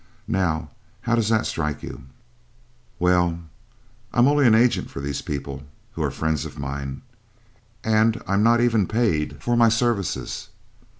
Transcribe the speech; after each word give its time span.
Now 0.27 0.71
how 1.01 1.13
does 1.13 1.29
that 1.29 1.45
strike 1.45 1.83
you?" 1.83 2.05
"Well, 2.97 3.37
I 4.11 4.17
am 4.17 4.27
only 4.27 4.47
an 4.47 4.55
agent 4.55 4.95
of 4.95 5.03
these 5.03 5.21
people, 5.21 5.61
who 5.91 6.01
are 6.01 6.09
friends 6.09 6.43
of 6.43 6.57
mine, 6.57 7.03
and 7.83 8.19
I 8.25 8.33
am 8.33 8.41
not 8.41 8.61
even 8.61 8.87
paid 8.87 9.43
for 9.43 9.55
my 9.55 9.69
services. 9.69 10.49